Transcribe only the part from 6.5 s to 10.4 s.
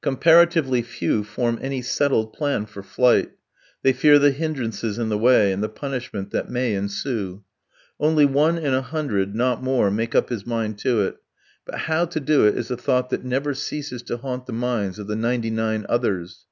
ensue; only one in a hundred, not more, make up